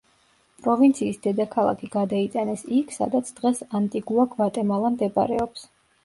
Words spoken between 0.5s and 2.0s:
პროვინციის დედაქალაქი